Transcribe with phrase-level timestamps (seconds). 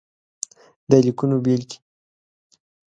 [0.89, 1.77] د ليکنو بېلګې: